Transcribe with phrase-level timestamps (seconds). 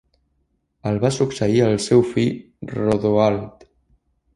[0.93, 2.35] El va succeir el seu fill
[2.77, 3.73] Rodoald.